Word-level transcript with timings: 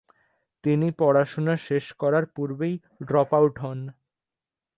তিনি 0.63 0.87
পড়াশুনা 0.99 1.53
শেষ 1.67 1.85
করার 1.93 2.25
পূর্বেই 2.35 2.75
ড্রপ 3.07 3.31
আউট 3.33 3.55
হন। 3.59 3.79